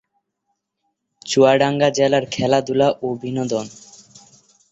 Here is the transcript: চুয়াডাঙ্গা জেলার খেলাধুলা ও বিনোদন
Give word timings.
চুয়াডাঙ্গা 1.25 1.89
জেলার 1.89 2.25
খেলাধুলা 2.25 2.87
ও 3.01 3.07
বিনোদন 3.21 3.65